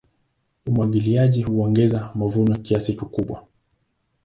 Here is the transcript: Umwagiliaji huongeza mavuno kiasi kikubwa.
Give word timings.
Umwagiliaji 0.67 1.41
huongeza 1.43 2.11
mavuno 2.15 2.55
kiasi 2.57 2.93
kikubwa. 2.93 3.45